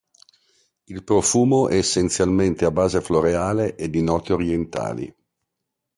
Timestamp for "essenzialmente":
1.77-2.65